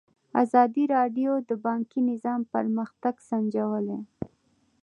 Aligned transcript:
ازادي 0.43 0.83
راډیو 0.95 1.31
د 1.49 1.51
بانکي 1.65 1.99
نظام 2.11 2.41
پرمختګ 2.53 3.15
سنجولی. 3.29 3.99